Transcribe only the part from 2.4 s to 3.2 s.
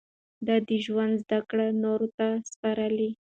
سپارلې.